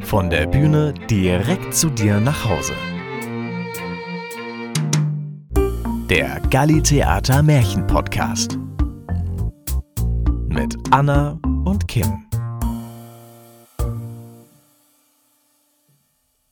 Von 0.00 0.30
der 0.30 0.46
Bühne 0.46 0.94
direkt 1.10 1.74
zu 1.74 1.90
dir 1.90 2.18
nach 2.18 2.48
Hause. 2.48 2.72
Der 6.08 6.40
Galli 6.48 6.82
Theater 6.82 7.42
Märchen 7.42 7.86
Podcast. 7.86 8.58
Mit 10.48 10.74
Anna 10.90 11.38
und 11.66 11.86
Kim. 11.88 12.26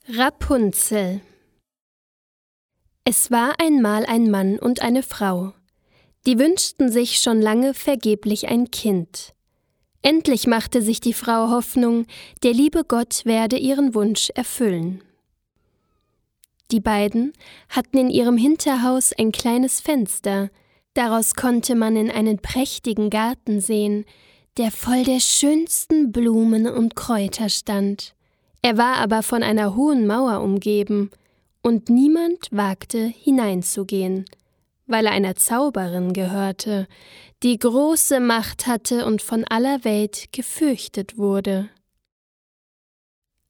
Rapunzel 0.07 1.23
Es 3.05 3.31
war 3.31 3.55
einmal 3.59 4.05
ein 4.05 4.31
Mann 4.31 4.59
und 4.59 4.83
eine 4.83 5.03
Frau. 5.03 5.55
Die 6.27 6.39
wünschten 6.39 6.93
sich 6.93 7.21
schon 7.21 7.41
lange 7.41 7.73
vergeblich 7.73 8.49
ein 8.49 8.71
Kind. 8.71 9.35
Endlich 10.03 10.47
machte 10.47 10.81
sich 10.81 11.01
die 11.01 11.13
Frau 11.13 11.51
Hoffnung, 11.51 12.07
der 12.43 12.53
liebe 12.53 12.85
Gott 12.85 13.25
werde 13.25 13.57
ihren 13.57 13.95
Wunsch 13.95 14.31
erfüllen. 14.31 15.03
Die 16.71 16.81
beiden 16.81 17.33
hatten 17.69 17.99
in 17.99 18.11
ihrem 18.11 18.37
Hinterhaus 18.37 19.13
ein 19.13 19.33
kleines 19.33 19.81
Fenster, 19.81 20.51
daraus 20.95 21.35
konnte 21.35 21.75
man 21.75 21.97
in 21.97 22.11
einen 22.11 22.39
prächtigen 22.39 23.11
Garten 23.11 23.61
sehen, 23.61 24.05
der 24.59 24.71
voll 24.71 25.05
der 25.05 25.21
schönsten 25.21 26.13
Blumen 26.13 26.67
und 26.67 26.95
Kräuter 26.95 27.49
stand. 27.49 28.15
Er 28.61 28.77
war 28.77 28.97
aber 28.97 29.23
von 29.23 29.43
einer 29.43 29.77
hohen 29.77 30.07
Mauer 30.07 30.41
umgeben, 30.43 31.11
und 31.63 31.89
niemand 31.89 32.49
wagte 32.51 32.99
hineinzugehen, 32.99 34.25
weil 34.89 35.07
er 35.07 35.13
einer 35.13 35.37
Zauberin 35.37 36.13
gehörte, 36.13 36.89
die 37.45 37.59
große 37.59 38.19
Macht 38.19 38.67
hatte 38.67 39.07
und 39.07 39.23
von 39.23 39.45
aller 39.45 39.85
Welt 39.85 40.33
gefürchtet 40.33 41.17
wurde. 41.17 41.69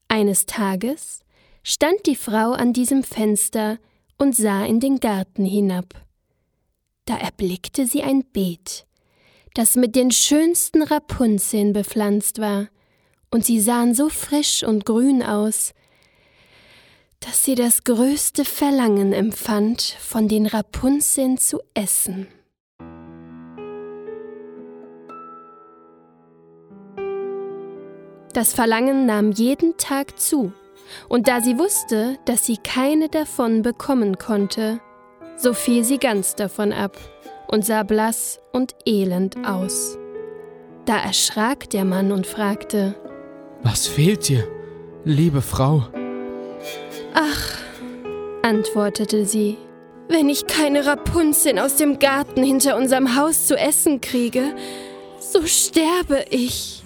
Eines 0.08 0.44
Tages 0.44 1.20
stand 1.62 2.06
die 2.06 2.16
Frau 2.16 2.52
an 2.52 2.72
diesem 2.72 3.02
Fenster 3.02 3.78
und 4.18 4.36
sah 4.36 4.64
in 4.64 4.80
den 4.80 5.00
Garten 5.00 5.44
hinab. 5.44 5.94
Da 7.06 7.16
erblickte 7.16 7.86
sie 7.86 8.02
ein 8.02 8.24
Beet, 8.24 8.86
das 9.54 9.76
mit 9.76 9.96
den 9.96 10.10
schönsten 10.10 10.82
Rapunzeln 10.82 11.72
bepflanzt 11.72 12.38
war, 12.40 12.68
und 13.30 13.44
sie 13.44 13.60
sahen 13.60 13.94
so 13.94 14.08
frisch 14.08 14.64
und 14.64 14.86
grün 14.86 15.22
aus, 15.22 15.72
dass 17.20 17.44
sie 17.44 17.54
das 17.54 17.84
größte 17.84 18.44
Verlangen 18.44 19.12
empfand, 19.12 19.82
von 20.00 20.28
den 20.28 20.46
Rapunzeln 20.46 21.38
zu 21.38 21.60
essen. 21.74 22.28
Das 28.34 28.52
Verlangen 28.52 29.06
nahm 29.06 29.32
jeden 29.32 29.76
Tag 29.78 30.18
zu, 30.20 30.52
und 31.08 31.28
da 31.28 31.40
sie 31.40 31.58
wusste, 31.58 32.18
dass 32.24 32.46
sie 32.46 32.56
keine 32.56 33.08
davon 33.08 33.62
bekommen 33.62 34.18
konnte, 34.18 34.80
so 35.36 35.54
fiel 35.54 35.84
sie 35.84 35.98
ganz 35.98 36.34
davon 36.34 36.72
ab 36.72 36.96
und 37.48 37.64
sah 37.64 37.82
blass 37.82 38.40
und 38.52 38.74
elend 38.86 39.36
aus. 39.46 39.98
Da 40.84 40.98
erschrak 40.98 41.68
der 41.70 41.84
Mann 41.84 42.12
und 42.12 42.26
fragte 42.26 42.94
Was 43.62 43.86
fehlt 43.86 44.28
dir, 44.28 44.46
liebe 45.04 45.42
Frau? 45.42 45.88
Ach, 47.20 47.58
antwortete 48.44 49.26
sie, 49.26 49.56
wenn 50.08 50.28
ich 50.28 50.46
keine 50.46 50.86
Rapunzeln 50.86 51.58
aus 51.58 51.74
dem 51.74 51.98
Garten 51.98 52.44
hinter 52.44 52.76
unserem 52.76 53.16
Haus 53.16 53.48
zu 53.48 53.56
essen 53.56 54.00
kriege, 54.00 54.54
so 55.18 55.44
sterbe 55.44 56.24
ich. 56.30 56.84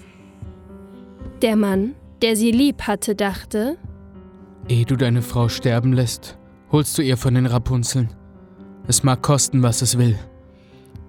Der 1.43 1.57
Mann, 1.57 1.95
der 2.23 2.37
sie 2.37 2.51
lieb 2.51 2.83
hatte, 2.83 3.15
dachte, 3.15 3.77
Ehe 4.69 4.87
du 4.87 4.97
deine 4.97 5.21
Frau 5.21 5.49
sterben 5.49 5.93
lässt, 5.93 6.39
holst 6.71 6.97
du 6.97 7.03
ihr 7.03 7.19
von 7.19 7.35
den 7.35 7.47
Rapunzeln. 7.47 8.15
Es 8.89 9.03
mag 9.03 9.21
kosten, 9.21 9.63
was 9.63 9.83
es 9.83 9.99
will. 9.99 10.19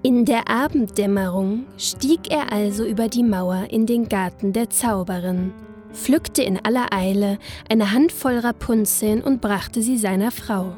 In 0.01 0.25
der 0.25 0.49
Abenddämmerung 0.49 1.65
stieg 1.77 2.29
er 2.29 2.51
also 2.51 2.83
über 2.83 3.07
die 3.07 3.23
Mauer 3.23 3.67
in 3.69 3.85
den 3.85 4.09
Garten 4.09 4.51
der 4.51 4.69
Zauberin, 4.69 5.53
pflückte 5.93 6.43
in 6.43 6.59
aller 6.63 6.91
Eile 6.91 7.37
eine 7.69 7.91
Handvoll 7.91 8.39
Rapunzeln 8.39 9.21
und 9.21 9.41
brachte 9.41 9.81
sie 9.81 9.97
seiner 9.97 10.31
Frau. 10.31 10.75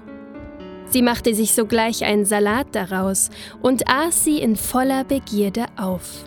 Sie 0.88 1.02
machte 1.02 1.34
sich 1.34 1.54
sogleich 1.54 2.06
einen 2.06 2.26
Salat 2.26 2.68
daraus 2.74 3.30
und 3.62 3.90
aß 3.90 4.24
sie 4.24 4.40
in 4.40 4.56
voller 4.56 5.04
Begierde 5.04 5.66
auf. 5.78 6.26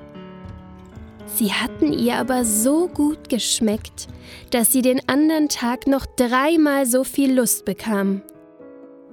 Sie 1.26 1.52
hatten 1.52 1.92
ihr 1.92 2.16
aber 2.16 2.44
so 2.44 2.88
gut 2.88 3.28
geschmeckt, 3.28 4.08
dass 4.50 4.72
sie 4.72 4.82
den 4.82 5.00
anderen 5.08 5.48
Tag 5.48 5.86
noch 5.86 6.06
dreimal 6.06 6.86
so 6.86 7.04
viel 7.04 7.32
Lust 7.32 7.64
bekam. 7.64 8.22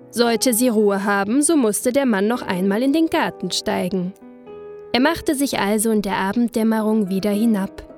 Sollte 0.09 0.53
sie 0.53 0.69
Ruhe 0.69 1.03
haben, 1.03 1.41
so 1.41 1.57
musste 1.57 1.91
der 1.91 2.05
Mann 2.05 2.27
noch 2.27 2.41
einmal 2.41 2.81
in 2.81 2.93
den 2.93 3.09
Garten 3.09 3.51
steigen. 3.51 4.13
Er 4.93 5.01
machte 5.01 5.35
sich 5.35 5.59
also 5.59 5.91
in 5.91 6.01
der 6.01 6.15
Abenddämmerung 6.15 7.09
wieder 7.09 7.31
hinab. 7.31 7.94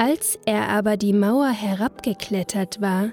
Als 0.00 0.38
er 0.46 0.70
aber 0.70 0.96
die 0.96 1.12
Mauer 1.12 1.50
herabgeklettert 1.50 2.80
war, 2.80 3.10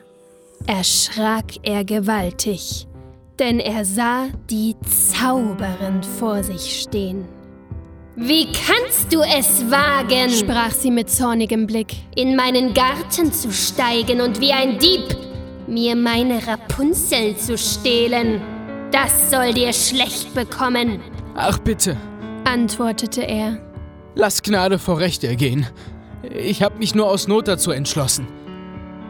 erschrak 0.68 1.58
er 1.64 1.84
gewaltig, 1.84 2.88
denn 3.40 3.60
er 3.60 3.84
sah 3.84 4.28
die 4.50 4.74
Zauberin 4.86 6.02
vor 6.18 6.44
sich 6.44 6.80
stehen. 6.80 7.26
Wie 8.16 8.48
kannst 8.54 9.12
du 9.12 9.20
es 9.20 9.70
wagen, 9.70 10.30
sprach 10.30 10.72
sie 10.72 10.90
mit 10.90 11.10
zornigem 11.10 11.68
Blick, 11.68 11.94
in 12.16 12.38
meinen 12.38 12.74
Garten 12.74 13.34
zu 13.34 13.52
steigen 13.52 14.22
und 14.22 14.40
wie 14.40 14.54
ein 14.54 14.80
Dieb 14.80 15.04
mir 15.68 15.94
meine 15.94 16.48
Rapunzeln 16.48 17.38
zu 17.38 17.58
stehlen? 17.58 18.40
Das 18.94 19.30
soll 19.30 19.54
dir 19.54 19.74
schlecht 19.74 20.34
bekommen. 20.34 21.02
Ach 21.36 21.60
bitte, 21.60 21.98
antwortete 22.46 23.24
er. 23.24 23.58
Lass 24.16 24.42
Gnade 24.42 24.80
vor 24.80 25.00
Recht 25.02 25.26
ergehen. 25.26 25.68
Ich 26.34 26.62
habe 26.64 26.78
mich 26.78 26.96
nur 26.96 27.08
aus 27.08 27.28
Not 27.28 27.48
dazu 27.48 27.72
entschlossen. 27.72 28.28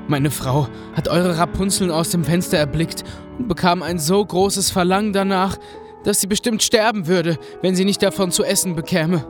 Meine 0.07 0.31
Frau 0.31 0.67
hat 0.95 1.07
eure 1.07 1.37
Rapunzeln 1.37 1.91
aus 1.91 2.09
dem 2.09 2.23
Fenster 2.23 2.57
erblickt 2.57 3.03
und 3.37 3.47
bekam 3.47 3.83
ein 3.83 3.99
so 3.99 4.23
großes 4.23 4.71
Verlangen 4.71 5.13
danach, 5.13 5.57
dass 6.03 6.21
sie 6.21 6.27
bestimmt 6.27 6.63
sterben 6.63 7.07
würde, 7.07 7.37
wenn 7.61 7.75
sie 7.75 7.85
nicht 7.85 8.01
davon 8.01 8.31
zu 8.31 8.43
essen 8.43 8.75
bekäme. 8.75 9.25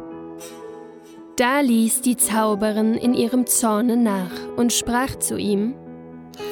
Da 1.36 1.62
ließ 1.62 2.02
die 2.02 2.18
Zauberin 2.18 2.94
in 2.94 3.14
ihrem 3.14 3.48
Zorne 3.48 3.98
nach 3.98 4.32
und 4.56 4.74
sprach 4.74 5.16
zu 5.18 5.38
ihm 5.38 5.76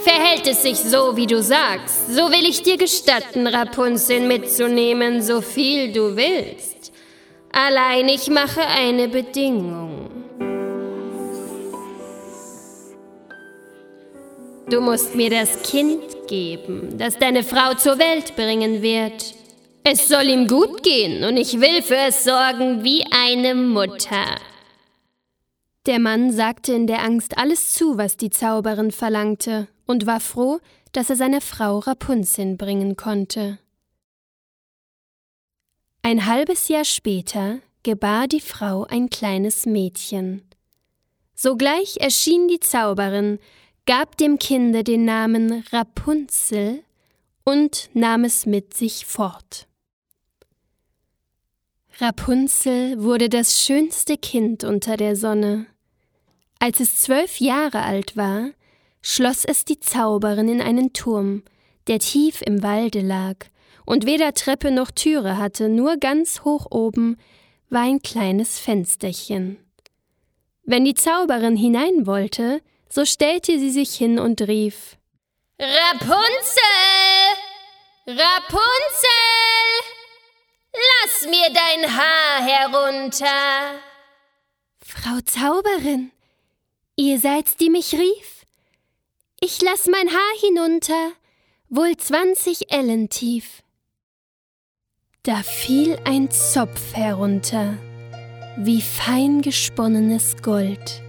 Verhält 0.04 0.48
es 0.48 0.64
sich 0.64 0.78
so, 0.78 1.16
wie 1.16 1.28
du 1.28 1.42
sagst, 1.44 2.16
so 2.16 2.32
will 2.32 2.50
ich 2.50 2.64
dir 2.64 2.78
gestatten, 2.78 3.46
Rapunzel 3.46 4.22
mitzunehmen, 4.22 5.22
so 5.22 5.42
viel 5.42 5.94
du 5.94 6.16
willst. 6.16 6.92
Allein 7.52 8.08
ich 8.08 8.30
mache 8.30 8.62
eine 8.62 9.08
Bedingung. 9.08 10.25
Du 14.68 14.82
musst 14.82 15.14
mir 15.14 15.30
das 15.30 15.62
Kind 15.62 16.02
geben, 16.28 16.98
das 16.98 17.20
deine 17.20 17.44
Frau 17.44 17.76
zur 17.76 18.00
Welt 18.00 18.36
bringen 18.36 18.82
wird. 18.82 19.36
Es 19.84 20.08
soll 20.08 20.24
ihm 20.24 20.48
gut 20.48 20.82
gehen 20.82 21.24
und 21.24 21.38
ich 21.38 21.60
will 21.60 21.84
für 21.84 21.98
es 21.98 22.24
sorgen 22.24 22.84
wie 22.84 23.06
eine 23.12 23.54
Mutter. 23.54 24.40
Der 25.86 26.00
Mann 26.00 26.32
sagte 26.32 26.74
in 26.74 26.88
der 26.88 27.04
Angst 27.04 27.38
alles 27.38 27.74
zu, 27.74 28.00
was 28.00 28.18
die 28.18 28.32
Zauberin 28.32 28.90
verlangte, 28.90 29.68
und 29.86 30.08
war 30.08 30.20
froh, 30.20 30.60
dass 30.94 31.12
er 31.12 31.16
seine 31.16 31.42
Frau 31.42 31.78
Rapunzel 31.78 32.56
bringen 32.56 32.96
konnte. 32.96 33.60
Ein 36.02 36.26
halbes 36.26 36.70
Jahr 36.70 36.86
später 36.86 37.60
gebar 37.84 38.28
die 38.28 38.42
Frau 38.42 38.86
ein 38.86 39.12
kleines 39.12 39.68
Mädchen. 39.68 40.42
Sogleich 41.36 41.98
erschien 41.98 42.48
die 42.48 42.60
Zauberin, 42.60 43.38
gab 43.86 44.18
dem 44.18 44.40
Kinde 44.40 44.84
den 44.84 45.06
Namen 45.06 45.64
Rapunzel 45.72 46.84
und 47.44 47.90
nahm 47.94 48.24
es 48.24 48.46
mit 48.46 48.74
sich 48.74 49.06
fort. 49.06 49.68
Rapunzel 52.00 53.02
wurde 53.02 53.30
das 53.30 53.62
schönste 53.62 54.18
Kind 54.18 54.64
unter 54.64 54.98
der 54.98 55.16
Sonne. 55.16 55.68
Als 56.60 56.80
es 56.80 57.00
zwölf 57.00 57.40
Jahre 57.40 57.84
alt 57.84 58.18
war, 58.18 58.50
schloss 59.02 59.46
es 59.46 59.66
die 59.66 59.80
Zauberin 59.80 60.50
in 60.50 60.62
einen 60.62 60.94
Turm, 60.94 61.44
der 61.88 62.00
tief 62.00 62.42
im 62.42 62.64
Walde 62.64 63.02
lag 63.02 63.46
und 63.86 64.08
weder 64.08 64.34
Treppe 64.34 64.72
noch 64.72 64.90
Türe 64.90 65.38
hatte, 65.38 65.70
nur 65.70 65.98
ganz 65.98 66.42
hoch 66.44 66.66
oben 66.72 67.18
war 67.70 67.84
ein 67.84 68.02
kleines 68.02 68.60
Fensterchen. 68.60 69.58
Wenn 70.64 70.86
die 70.86 70.96
Zauberin 70.96 71.56
hinein 71.56 72.08
wollte, 72.08 72.62
so 72.90 73.06
stellte 73.06 73.60
sie 73.60 73.72
sich 73.72 73.96
hin 73.96 74.20
und 74.20 74.42
rief 74.42 74.98
Rapunzel. 75.60 76.62
Rapunzel. 78.08 79.10
Lass 80.74 81.26
mir 81.30 81.48
dein 81.54 81.96
Haar 81.96 82.46
herunter. 82.46 83.80
Frau 84.86 85.20
Zauberin, 85.26 86.12
Ihr 86.98 87.20
seid's, 87.20 87.56
die 87.56 87.70
mich 87.70 87.94
rief? 87.94 88.46
Ich 89.40 89.62
lass 89.62 89.88
mein 89.88 90.10
Haar 90.10 90.40
hinunter, 90.40 91.12
wohl 91.70 91.96
zwanzig 91.98 92.72
Ellen 92.72 93.10
tief. 93.10 93.64
Da 95.24 95.38
fiel 95.42 95.98
ein 96.06 96.32
Zopf 96.32 96.94
herunter, 96.94 97.78
wie 98.58 98.82
fein 98.82 99.42
gesponnenes 99.42 100.36
Gold. 100.42 101.02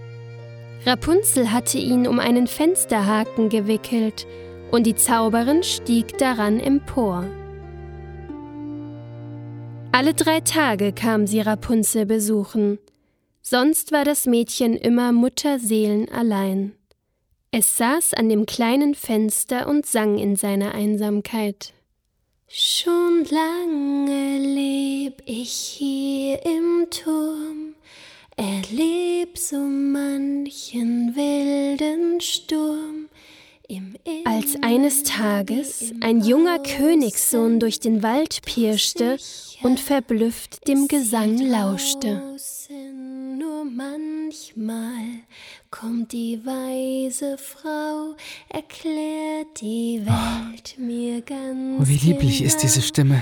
Rapunzel 0.87 1.51
hatte 1.51 1.77
ihn 1.77 2.07
um 2.07 2.17
einen 2.17 2.47
Fensterhaken 2.47 3.49
gewickelt, 3.49 4.25
und 4.71 4.85
die 4.85 4.95
Zauberin 4.95 5.61
stieg 5.61 6.17
daran 6.17 6.61
empor. 6.61 7.25
Alle 9.91 10.13
drei 10.13 10.39
Tage 10.39 10.93
kam 10.93 11.27
sie 11.27 11.41
Rapunzel 11.41 12.05
besuchen, 12.05 12.79
sonst 13.41 13.91
war 13.91 14.05
das 14.05 14.27
Mädchen 14.27 14.77
immer 14.77 15.11
Mutterseelen 15.11 16.09
allein. 16.09 16.71
Es 17.51 17.77
saß 17.77 18.13
an 18.13 18.29
dem 18.29 18.45
kleinen 18.45 18.95
Fenster 18.95 19.67
und 19.67 19.85
sang 19.85 20.17
in 20.17 20.37
seiner 20.37 20.73
Einsamkeit. 20.73 21.73
Schon 22.47 23.25
lange 23.29 24.37
leb 24.39 25.21
ich 25.25 25.51
hier 25.51 26.45
im 26.45 26.87
Turm, 26.89 27.66
erleb 28.37 29.37
so 29.37 29.57
manchen 29.57 31.15
wilden 31.15 32.21
Sturm. 32.21 33.09
Als 34.23 34.55
eines 34.61 35.03
Tages 35.03 35.91
ein 35.99 36.21
junger 36.21 36.59
Königssohn 36.59 37.59
durch 37.59 37.81
den 37.81 38.01
Wald 38.01 38.41
pirschte 38.45 39.17
und 39.63 39.79
verblüfft 39.81 40.65
dem 40.67 40.87
Gesang 40.87 41.37
lauschte. 41.39 42.37
Nur 43.37 43.65
manchmal 44.27 45.21
kommt 45.71 46.11
die 46.11 46.41
weise 46.45 47.37
Frau, 47.37 48.15
erklärt 48.49 49.61
die 49.61 50.01
Welt 50.05 50.75
oh. 50.77 50.81
mir 50.81 51.21
ganz. 51.21 51.81
Oh, 51.81 51.87
wie 51.87 51.95
lieblich 51.97 52.41
ist 52.41 52.57
diese 52.57 52.81
Stimme. 52.81 53.21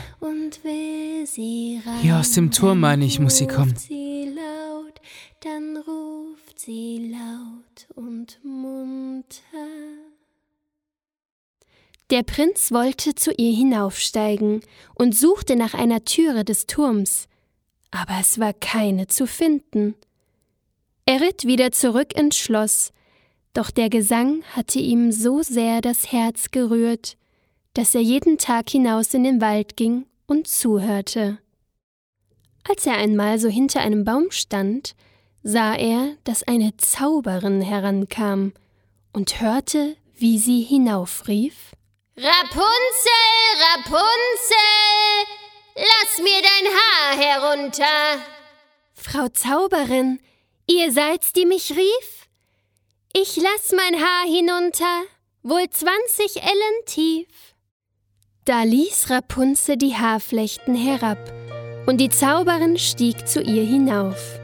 Hier 2.02 2.18
aus 2.18 2.31
dem 2.31 2.50
Turm, 2.50 2.80
meine 2.80 3.06
ich, 3.06 3.19
muss 3.19 3.38
sie 3.38 3.46
kommen. 3.46 3.75
Sie 3.75 4.34
laut, 4.34 5.00
dann 5.42 5.78
ruft 5.78 6.60
sie 6.60 7.12
laut 7.13 7.88
und 7.96 8.40
munter. 8.44 9.36
Der 12.10 12.24
Prinz 12.24 12.72
wollte 12.72 13.13
zu 13.13 13.31
ihr 13.31 13.56
hinaufsteigen 13.56 14.62
und 14.96 15.16
suchte 15.16 15.56
nach 15.56 15.75
einer 15.75 16.04
Türe 16.04 16.44
des 16.44 16.66
Turms, 16.66 17.28
aber 17.92 18.18
es 18.19 18.40
war 18.40 18.54
keine 18.54 19.06
zu 19.06 19.28
finden. 19.28 19.96
Er 21.07 21.22
ritt 21.22 21.46
wieder 21.46 21.72
zurück 21.72 22.16
ins 22.16 22.38
Schloss, 22.38 22.92
doch 23.54 23.69
der 23.69 23.90
Gesang 23.90 24.44
hatte 24.56 24.80
ihm 24.80 25.12
so 25.12 25.44
sehr 25.44 25.81
das 25.81 26.12
Herz 26.12 26.50
gerührt, 26.50 27.16
dass 27.75 27.94
er 27.94 28.02
jeden 28.02 28.40
Tag 28.40 28.69
hinaus 28.72 29.13
in 29.13 29.24
den 29.24 29.40
Wald 29.40 29.78
ging 29.78 30.07
und 30.25 30.48
zuhörte. 30.48 31.38
Als 32.68 32.88
er 32.88 32.96
einmal 32.96 33.38
so 33.38 33.50
hinter 33.50 33.81
einem 33.81 34.04
Baum 34.04 34.31
stand, 34.31 34.96
sah 35.44 35.75
er, 35.75 36.16
dass 36.24 36.42
eine 36.42 36.75
Zauberin 36.78 37.62
herankam 37.62 38.54
und 39.13 39.40
hörte, 39.40 39.96
wie 40.16 40.40
sie 40.40 40.62
hinaufrief 40.62 41.75
Rapunzel, 42.18 43.12
Rapunzel, 43.75 44.56
lass 45.75 46.18
mir 46.18 46.42
dein 46.42 46.74
Haar 46.74 47.18
herunter. 47.18 48.25
Frau 48.94 49.28
Zauberin, 49.28 50.19
ihr 50.68 50.92
seid's, 50.92 51.34
die 51.34 51.46
mich 51.46 51.72
rief? 51.72 52.28
Ich 53.14 53.38
lass 53.38 53.72
mein 53.76 54.02
Haar 54.02 54.26
hinunter, 54.28 55.04
wohl 55.44 55.70
zwanzig 55.70 56.42
Ellen 56.42 56.86
tief. 56.86 57.28
Da 58.46 58.64
ließ 58.64 59.10
Rapunzel 59.10 59.78
die 59.78 59.96
Haarflechten 59.96 60.76
herab, 60.76 61.34
und 61.88 61.98
die 61.98 62.10
Zauberin 62.10 62.78
stieg 62.78 63.28
zu 63.28 63.42
ihr 63.42 63.64
hinauf. 63.64 64.40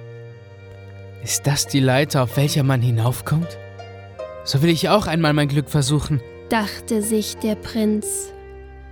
Ist 1.24 1.46
das 1.46 1.68
die 1.68 1.80
Leiter, 1.80 2.24
auf 2.24 2.38
welcher 2.38 2.64
man 2.64 2.82
hinaufkommt? 2.82 3.58
So 4.44 4.62
will 4.62 4.70
ich 4.70 4.90
auch 4.90 5.08
einmal 5.08 5.34
mein 5.34 5.48
Glück 5.48 5.70
versuchen 5.70 6.22
dachte 6.52 7.02
sich 7.02 7.38
der 7.38 7.56
Prinz. 7.56 8.34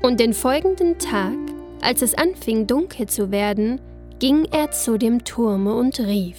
Und 0.01 0.21
den 0.21 0.33
folgenden 0.33 0.97
Tag, 0.97 1.35
als 1.81 2.01
es 2.01 2.13
anfing 2.13 2.67
dunkel 2.67 3.07
zu 3.07 3.31
werden, 3.31 3.81
ging 4.19 4.45
er 4.45 4.71
zu 4.71 4.97
dem 4.97 5.25
Turme 5.25 5.73
und 5.75 5.99
rief 5.99 6.37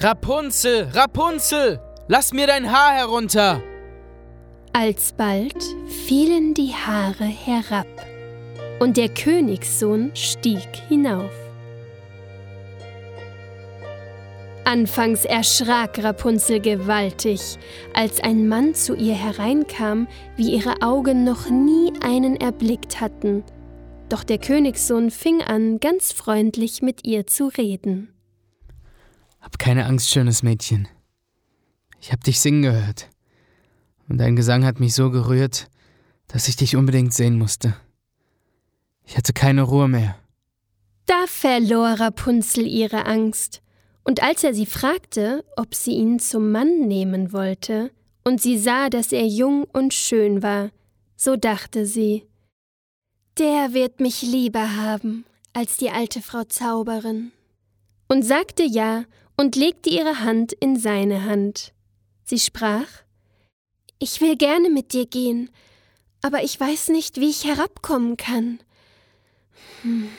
Rapunzel, 0.00 0.88
Rapunzel, 0.92 1.80
lass 2.06 2.32
mir 2.32 2.46
dein 2.46 2.70
Haar 2.70 2.92
herunter. 2.92 3.60
Alsbald 4.72 5.60
fielen 6.06 6.54
die 6.54 6.72
Haare 6.72 7.24
herab, 7.24 7.88
und 8.78 8.96
der 8.96 9.08
Königssohn 9.08 10.12
stieg 10.14 10.68
hinauf. 10.88 11.32
Anfangs 14.62 15.24
erschrak 15.24 15.98
Rapunzel 16.00 16.60
gewaltig, 16.60 17.58
als 17.92 18.20
ein 18.20 18.46
Mann 18.46 18.74
zu 18.74 18.94
ihr 18.94 19.14
hereinkam, 19.14 20.06
wie 20.36 20.52
ihre 20.54 20.80
Augen 20.80 21.24
noch 21.24 21.50
nie 21.50 21.92
einen 22.04 22.36
erblickt 22.36 23.00
hatten. 23.00 23.42
Doch 24.08 24.22
der 24.22 24.38
Königssohn 24.38 25.10
fing 25.10 25.42
an, 25.42 25.80
ganz 25.80 26.12
freundlich 26.12 26.82
mit 26.82 27.04
ihr 27.04 27.26
zu 27.26 27.48
reden. 27.48 28.14
Hab 29.48 29.58
keine 29.58 29.86
Angst, 29.86 30.10
schönes 30.10 30.42
Mädchen. 30.42 30.88
Ich 32.02 32.12
hab 32.12 32.22
dich 32.22 32.38
singen 32.38 32.60
gehört. 32.60 33.08
Und 34.06 34.18
dein 34.18 34.36
Gesang 34.36 34.66
hat 34.66 34.78
mich 34.78 34.94
so 34.94 35.10
gerührt, 35.10 35.68
dass 36.26 36.48
ich 36.48 36.56
dich 36.56 36.76
unbedingt 36.76 37.14
sehen 37.14 37.38
musste. 37.38 37.74
Ich 39.06 39.16
hatte 39.16 39.32
keine 39.32 39.62
Ruhe 39.62 39.88
mehr. 39.88 40.18
Da 41.06 41.24
verlor 41.26 41.98
Rapunzel 41.98 42.66
ihre 42.66 43.06
Angst 43.06 43.62
und 44.04 44.22
als 44.22 44.44
er 44.44 44.52
sie 44.52 44.66
fragte, 44.66 45.46
ob 45.56 45.74
sie 45.74 45.92
ihn 45.92 46.18
zum 46.18 46.52
Mann 46.52 46.86
nehmen 46.86 47.32
wollte, 47.32 47.90
und 48.24 48.42
sie 48.42 48.58
sah, 48.58 48.90
dass 48.90 49.12
er 49.12 49.26
jung 49.26 49.64
und 49.64 49.94
schön 49.94 50.42
war, 50.42 50.68
so 51.16 51.36
dachte 51.36 51.86
sie, 51.86 52.26
der 53.38 53.72
wird 53.72 54.00
mich 54.00 54.20
lieber 54.20 54.76
haben 54.76 55.24
als 55.54 55.78
die 55.78 55.88
alte 55.88 56.20
Frau 56.20 56.44
Zauberin. 56.44 57.32
Und 58.08 58.22
sagte 58.22 58.64
ja 58.64 59.04
und 59.38 59.56
legte 59.56 59.88
ihre 59.88 60.20
Hand 60.20 60.52
in 60.52 60.78
seine 60.78 61.24
Hand. 61.24 61.72
Sie 62.24 62.38
sprach, 62.38 62.88
Ich 63.98 64.20
will 64.20 64.36
gerne 64.36 64.68
mit 64.68 64.92
dir 64.92 65.06
gehen, 65.06 65.48
aber 66.20 66.42
ich 66.42 66.58
weiß 66.60 66.88
nicht, 66.88 67.16
wie 67.20 67.30
ich 67.30 67.44
herabkommen 67.44 68.16
kann. 68.18 68.58
Hm. 69.82 70.10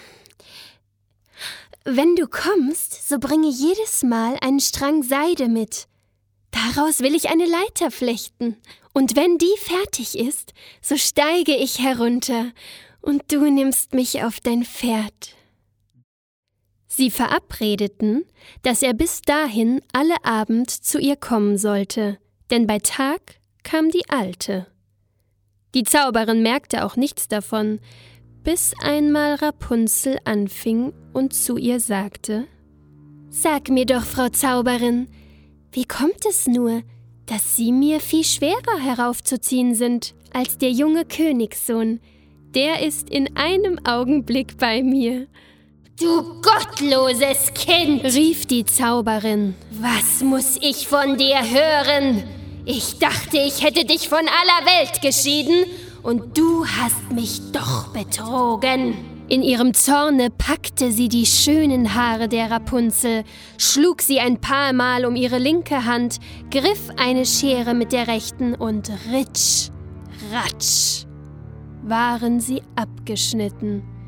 Wenn 1.83 2.15
du 2.15 2.27
kommst, 2.27 3.07
so 3.07 3.19
bringe 3.19 3.49
jedes 3.49 4.03
Mal 4.03 4.37
einen 4.41 4.59
Strang 4.59 5.03
Seide 5.03 5.47
mit. 5.47 5.87
Daraus 6.51 6.99
will 6.99 7.15
ich 7.15 7.29
eine 7.29 7.45
Leiter 7.45 7.91
flechten, 7.91 8.57
und 8.93 9.15
wenn 9.15 9.37
die 9.37 9.55
fertig 9.57 10.17
ist, 10.17 10.53
so 10.81 10.97
steige 10.97 11.55
ich 11.55 11.79
herunter, 11.79 12.51
und 13.01 13.31
du 13.31 13.49
nimmst 13.49 13.93
mich 13.93 14.23
auf 14.23 14.39
dein 14.39 14.63
Pferd. 14.63 15.35
Sie 16.99 17.11
verabredeten, 17.11 18.25
dass 18.61 18.83
er 18.83 18.93
bis 18.93 19.21
dahin 19.21 19.81
alle 19.93 20.21
Abend 20.25 20.69
zu 20.69 20.99
ihr 20.99 21.15
kommen 21.15 21.57
sollte, 21.57 22.17
denn 22.51 22.67
bei 22.67 22.79
Tag 22.79 23.21
kam 23.63 23.89
die 23.89 24.03
Alte. 24.09 24.67
Die 25.75 25.83
Zauberin 25.83 26.43
merkte 26.43 26.83
auch 26.83 26.97
nichts 26.97 27.29
davon, 27.29 27.79
bis 28.43 28.73
einmal 28.81 29.35
Rapunzel 29.35 30.17
anfing 30.25 30.91
und 31.13 31.33
zu 31.33 31.55
ihr 31.55 31.79
sagte 31.79 32.47
Sag 33.29 33.69
mir 33.69 33.85
doch, 33.85 34.03
Frau 34.03 34.27
Zauberin, 34.27 35.07
wie 35.71 35.85
kommt 35.85 36.25
es 36.27 36.47
nur, 36.47 36.81
dass 37.27 37.55
Sie 37.55 37.71
mir 37.71 38.01
viel 38.01 38.25
schwerer 38.25 38.77
heraufzuziehen 38.77 39.73
sind 39.73 40.15
als 40.33 40.57
der 40.57 40.71
junge 40.71 41.05
Königssohn? 41.05 42.01
Der 42.55 42.85
ist 42.85 43.09
in 43.09 43.37
einem 43.37 43.79
Augenblick 43.85 44.57
bei 44.57 44.83
mir. 44.83 45.27
Du 45.99 46.39
gottloses 46.41 47.53
Kind, 47.53 48.05
rief 48.05 48.45
die 48.45 48.63
Zauberin. 48.63 49.53
Was 49.81 50.23
muss 50.23 50.55
ich 50.61 50.87
von 50.87 51.17
dir 51.17 51.41
hören? 51.41 52.23
Ich 52.63 52.99
dachte, 52.99 53.37
ich 53.37 53.61
hätte 53.61 53.83
dich 53.83 54.07
von 54.07 54.19
aller 54.19 54.65
Welt 54.65 55.01
geschieden 55.01 55.65
und 56.01 56.37
du 56.37 56.65
hast 56.65 57.11
mich 57.11 57.41
doch 57.51 57.87
betrogen. 57.87 58.95
In 59.27 59.43
ihrem 59.43 59.73
Zorne 59.73 60.29
packte 60.29 60.93
sie 60.93 61.09
die 61.09 61.25
schönen 61.25 61.93
Haare 61.95 62.29
der 62.29 62.49
Rapunzel, 62.49 63.25
schlug 63.57 64.01
sie 64.01 64.21
ein 64.21 64.39
paar 64.39 64.71
Mal 64.71 65.05
um 65.05 65.17
ihre 65.17 65.37
linke 65.37 65.83
Hand, 65.83 66.19
griff 66.49 66.91
eine 66.95 67.25
Schere 67.25 67.73
mit 67.73 67.91
der 67.91 68.07
rechten 68.07 68.55
und 68.55 68.89
ritsch, 69.11 69.69
ratsch 70.31 71.05
waren 71.83 72.39
sie 72.39 72.61
abgeschnitten 72.77 73.98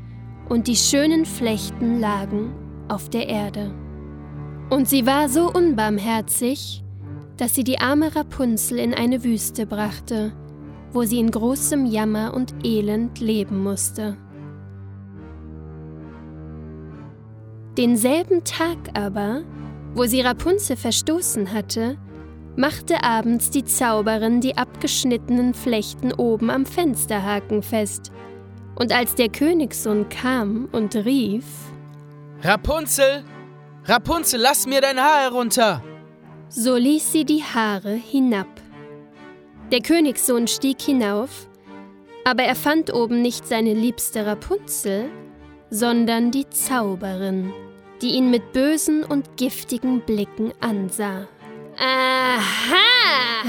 und 0.52 0.68
die 0.68 0.76
schönen 0.76 1.24
Flechten 1.24 1.98
lagen 1.98 2.52
auf 2.88 3.08
der 3.08 3.26
Erde. 3.26 3.72
Und 4.68 4.86
sie 4.86 5.06
war 5.06 5.30
so 5.30 5.50
unbarmherzig, 5.50 6.84
dass 7.38 7.54
sie 7.54 7.64
die 7.64 7.78
arme 7.78 8.14
Rapunzel 8.14 8.78
in 8.78 8.92
eine 8.92 9.24
Wüste 9.24 9.64
brachte, 9.64 10.34
wo 10.92 11.04
sie 11.04 11.20
in 11.20 11.30
großem 11.30 11.86
Jammer 11.86 12.34
und 12.34 12.54
Elend 12.66 13.18
leben 13.18 13.62
musste. 13.62 14.18
Denselben 17.78 18.44
Tag 18.44 18.76
aber, 18.92 19.44
wo 19.94 20.04
sie 20.04 20.20
Rapunzel 20.20 20.76
verstoßen 20.76 21.54
hatte, 21.54 21.96
machte 22.56 23.02
abends 23.02 23.48
die 23.48 23.64
Zauberin 23.64 24.42
die 24.42 24.58
abgeschnittenen 24.58 25.54
Flechten 25.54 26.12
oben 26.12 26.50
am 26.50 26.66
Fensterhaken 26.66 27.62
fest. 27.62 28.12
Und 28.74 28.92
als 28.92 29.14
der 29.14 29.28
Königssohn 29.28 30.08
kam 30.08 30.68
und 30.72 30.94
rief: 30.96 31.44
Rapunzel! 32.42 33.24
Rapunzel, 33.84 34.40
lass 34.40 34.66
mir 34.66 34.80
dein 34.80 35.00
Haar 35.00 35.22
herunter! 35.22 35.82
So 36.48 36.76
ließ 36.76 37.12
sie 37.12 37.24
die 37.24 37.42
Haare 37.42 37.94
hinab. 37.94 38.48
Der 39.72 39.80
Königssohn 39.80 40.46
stieg 40.46 40.80
hinauf, 40.80 41.48
aber 42.24 42.42
er 42.42 42.54
fand 42.54 42.92
oben 42.92 43.22
nicht 43.22 43.46
seine 43.46 43.72
liebste 43.74 44.26
Rapunzel, 44.26 45.10
sondern 45.70 46.30
die 46.30 46.48
Zauberin, 46.50 47.52
die 48.02 48.10
ihn 48.10 48.30
mit 48.30 48.52
bösen 48.52 49.02
und 49.02 49.36
giftigen 49.36 50.00
Blicken 50.02 50.52
ansah. 50.60 51.26
Aha! 51.78 52.92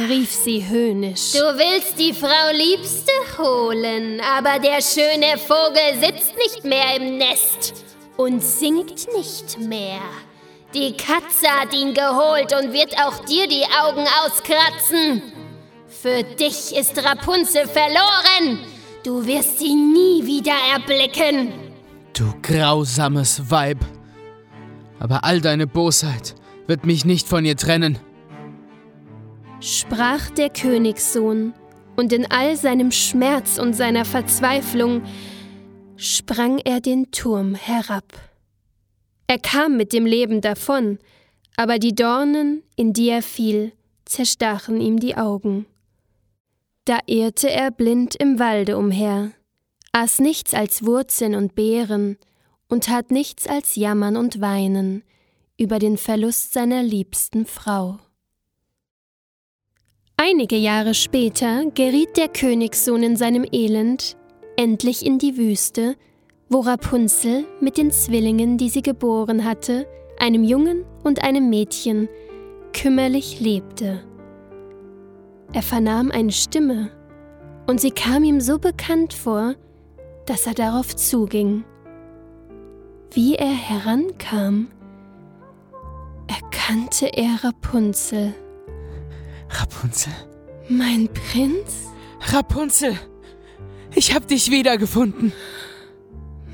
rief 0.07 0.31
sie 0.31 0.67
höhnisch. 0.67 1.33
Du 1.33 1.39
willst 1.39 1.99
die 1.99 2.13
Frau 2.13 2.51
Liebste 2.53 3.11
holen, 3.37 4.21
aber 4.21 4.59
der 4.59 4.81
schöne 4.81 5.37
Vogel 5.37 5.99
sitzt 5.99 6.35
nicht 6.37 6.63
mehr 6.63 6.95
im 6.97 7.17
Nest 7.17 7.85
und 8.17 8.41
singt 8.43 9.07
nicht 9.15 9.59
mehr. 9.59 10.01
Die 10.73 10.93
Katze 10.97 11.47
hat 11.47 11.73
ihn 11.73 11.93
geholt 11.93 12.53
und 12.53 12.73
wird 12.73 12.95
auch 12.97 13.23
dir 13.25 13.47
die 13.47 13.65
Augen 13.83 14.05
auskratzen. 14.25 15.21
Für 15.87 16.23
dich 16.23 16.75
ist 16.75 16.97
Rapunzel 17.03 17.67
verloren. 17.67 18.59
Du 19.03 19.25
wirst 19.25 19.59
sie 19.59 19.75
nie 19.75 20.25
wieder 20.25 20.55
erblicken. 20.73 21.53
Du 22.13 22.33
grausames 22.41 23.51
Weib. 23.51 23.79
Aber 24.99 25.23
all 25.23 25.41
deine 25.41 25.67
Bosheit 25.67 26.35
wird 26.65 26.85
mich 26.85 27.05
nicht 27.05 27.27
von 27.27 27.45
ihr 27.45 27.57
trennen 27.57 27.99
sprach 29.63 30.29
der 30.31 30.49
Königssohn, 30.49 31.53
und 31.95 32.11
in 32.11 32.29
all 32.29 32.57
seinem 32.57 32.91
Schmerz 32.91 33.57
und 33.57 33.73
seiner 33.73 34.03
Verzweiflung 34.03 35.03
sprang 35.95 36.57
er 36.57 36.81
den 36.81 37.11
Turm 37.11 37.55
herab. 37.55 38.05
Er 39.27 39.39
kam 39.39 39.77
mit 39.77 39.93
dem 39.93 40.05
Leben 40.05 40.41
davon, 40.41 40.97
aber 41.55 41.77
die 41.77 41.95
Dornen, 41.95 42.63
in 42.75 42.93
die 42.93 43.09
er 43.09 43.21
fiel, 43.21 43.73
zerstachen 44.05 44.81
ihm 44.81 44.99
die 44.99 45.15
Augen. 45.15 45.65
Da 46.85 46.99
irrte 47.05 47.49
er 47.49 47.71
blind 47.71 48.15
im 48.15 48.39
Walde 48.39 48.77
umher, 48.77 49.31
aß 49.91 50.19
nichts 50.19 50.53
als 50.53 50.83
Wurzeln 50.83 51.35
und 51.35 51.55
Beeren 51.55 52.17
und 52.67 52.85
tat 52.85 53.11
nichts 53.11 53.47
als 53.47 53.75
jammern 53.75 54.17
und 54.17 54.41
weinen 54.41 55.03
über 55.57 55.79
den 55.79 55.97
Verlust 55.97 56.53
seiner 56.53 56.83
liebsten 56.83 57.45
Frau. 57.45 57.99
Einige 60.17 60.55
Jahre 60.55 60.93
später 60.93 61.65
geriet 61.73 62.17
der 62.17 62.27
Königssohn 62.27 63.01
in 63.03 63.15
seinem 63.15 63.45
Elend 63.51 64.15
endlich 64.55 65.05
in 65.05 65.17
die 65.17 65.37
Wüste, 65.37 65.95
wo 66.49 66.59
Rapunzel 66.59 67.45
mit 67.59 67.77
den 67.77 67.89
Zwillingen, 67.89 68.57
die 68.57 68.69
sie 68.69 68.83
geboren 68.83 69.43
hatte, 69.43 69.87
einem 70.19 70.43
Jungen 70.43 70.85
und 71.03 71.23
einem 71.23 71.49
Mädchen, 71.49 72.07
kümmerlich 72.73 73.39
lebte. 73.39 74.03
Er 75.51 75.63
vernahm 75.63 76.11
eine 76.11 76.31
Stimme, 76.31 76.91
und 77.65 77.81
sie 77.81 77.91
kam 77.91 78.23
ihm 78.23 78.39
so 78.39 78.59
bekannt 78.59 79.13
vor, 79.13 79.55
dass 80.25 80.45
er 80.45 80.53
darauf 80.53 80.95
zuging. 80.95 81.63
Wie 83.11 83.35
er 83.35 83.53
herankam, 83.53 84.67
erkannte 86.27 87.07
er 87.07 87.43
Rapunzel. 87.43 88.33
Rapunzel. 89.59 90.13
Mein 90.69 91.09
Prinz? 91.09 91.91
Rapunzel, 92.31 92.97
ich 93.93 94.15
hab 94.15 94.27
dich 94.27 94.49
wiedergefunden. 94.49 95.33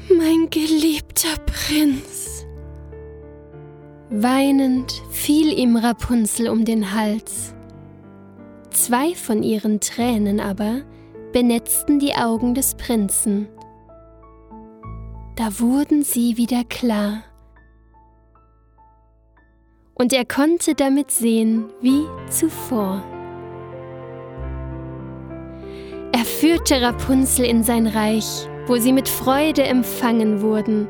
Mein 0.10 0.50
geliebter 0.50 1.38
Prinz. 1.46 2.46
Weinend 4.10 4.92
fiel 5.12 5.58
ihm 5.58 5.78
Rapunzel 5.78 6.50
um 6.50 6.66
den 6.66 6.94
Hals. 6.94 7.54
Zwei 8.72 9.14
von 9.14 9.44
ihren 9.44 9.80
Tränen 9.80 10.40
aber 10.40 10.82
benetzten 11.32 12.00
die 12.00 12.16
Augen 12.16 12.56
des 12.56 12.76
Prinzen. 12.76 13.48
Da 15.36 15.60
wurden 15.60 16.04
sie 16.04 16.38
wieder 16.38 16.64
klar 16.64 17.24
und 20.00 20.14
er 20.14 20.26
konnte 20.26 20.74
damit 20.76 21.12
sehen 21.12 21.66
wie 21.82 22.06
zuvor. 22.30 23.04
Er 26.14 26.26
führte 26.26 26.82
Rapunzel 26.82 27.46
in 27.46 27.64
sein 27.64 27.86
Reich, 27.86 28.48
wo 28.66 28.78
sie 28.78 28.94
mit 28.94 29.08
Freude 29.08 29.64
empfangen 29.64 30.42
wurden, 30.42 30.88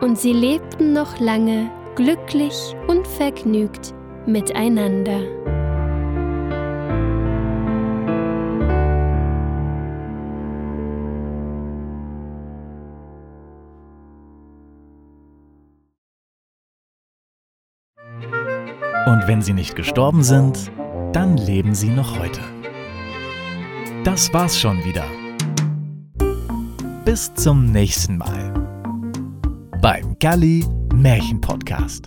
und 0.00 0.18
sie 0.18 0.32
lebten 0.32 0.92
noch 0.92 1.18
lange 1.20 1.70
glücklich 1.94 2.54
und 2.86 3.06
vergnügt 3.06 3.92
miteinander. 4.26 5.20
Und 19.08 19.26
wenn 19.26 19.40
sie 19.40 19.54
nicht 19.54 19.74
gestorben 19.74 20.22
sind, 20.22 20.70
dann 21.14 21.38
leben 21.38 21.74
sie 21.74 21.88
noch 21.88 22.18
heute. 22.18 22.42
Das 24.04 24.34
war's 24.34 24.60
schon 24.60 24.84
wieder. 24.84 25.06
Bis 27.06 27.32
zum 27.32 27.72
nächsten 27.72 28.18
Mal 28.18 28.52
beim 29.80 30.14
Galli 30.18 30.66
Märchen 30.92 31.40
Podcast. 31.40 32.04